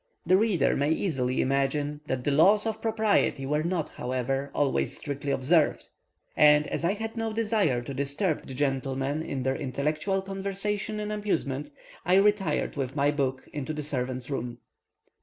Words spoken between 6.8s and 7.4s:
I had no